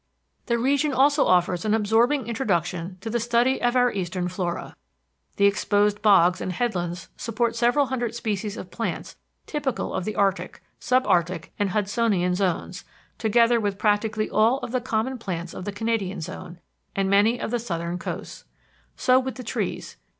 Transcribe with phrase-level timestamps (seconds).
[0.47, 4.75] The region also offers an absorbing introduction to the study of our eastern flora.
[5.35, 10.63] The exposed bogs and headlands support several hundred species of plants typical of the arctic,
[10.79, 12.83] sub arctic, and Hudsonian zones,
[13.19, 16.57] together with practically all of the common plants of the Canadian zone,
[16.95, 18.45] and many of the southern coasts.
[18.95, 19.97] So with the trees.